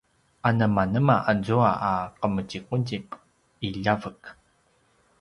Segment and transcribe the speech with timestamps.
[0.47, 3.07] anemanema azua a qemuzimuzip
[3.67, 4.21] i ljavek?